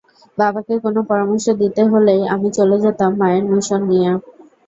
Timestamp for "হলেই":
1.91-2.21